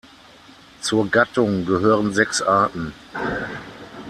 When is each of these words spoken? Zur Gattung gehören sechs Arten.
Zur 0.79 1.11
Gattung 1.11 1.63
gehören 1.67 2.11
sechs 2.11 2.41
Arten. 2.41 2.91